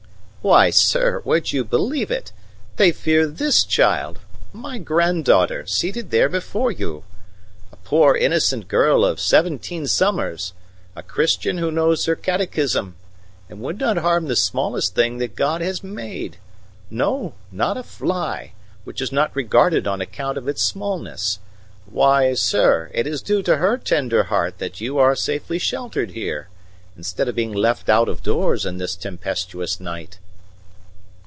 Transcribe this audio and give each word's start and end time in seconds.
"Why, 0.43 0.71
sir, 0.71 1.21
would 1.23 1.53
you 1.53 1.63
believe 1.63 2.09
it? 2.09 2.31
They 2.77 2.91
fear 2.91 3.27
this 3.27 3.63
child 3.63 4.17
my 4.51 4.79
granddaughter, 4.79 5.67
seated 5.67 6.09
there 6.09 6.29
before 6.29 6.71
you. 6.71 7.03
A 7.71 7.75
poor 7.75 8.15
innocent 8.15 8.67
girl 8.67 9.05
of 9.05 9.19
seventeen 9.19 9.85
summers, 9.85 10.53
a 10.95 11.03
Christian 11.03 11.59
who 11.59 11.69
knows 11.69 12.05
her 12.05 12.15
Catechism, 12.15 12.95
and 13.51 13.61
would 13.61 13.79
not 13.79 13.97
harm 13.97 14.25
the 14.25 14.35
smallest 14.35 14.95
thing 14.95 15.19
that 15.19 15.35
God 15.35 15.61
has 15.61 15.83
made 15.83 16.37
no, 16.89 17.35
not 17.51 17.77
a 17.77 17.83
fly, 17.83 18.53
which 18.83 18.99
is 18.99 19.11
not 19.11 19.35
regarded 19.35 19.85
on 19.85 20.01
account 20.01 20.39
of 20.39 20.47
its 20.47 20.63
smallness. 20.63 21.37
Why, 21.85 22.33
sir, 22.33 22.89
it 22.95 23.05
is 23.05 23.21
due 23.21 23.43
to 23.43 23.57
her 23.57 23.77
tender 23.77 24.23
heart 24.23 24.57
that 24.57 24.81
you 24.81 24.97
are 24.97 25.15
safely 25.15 25.59
sheltered 25.59 26.09
here, 26.09 26.47
instead 26.97 27.27
of 27.29 27.35
being 27.35 27.53
left 27.53 27.89
out 27.89 28.09
of 28.09 28.23
doors 28.23 28.65
in 28.65 28.79
this 28.79 28.95
tempestuous 28.95 29.79
night." 29.79 30.17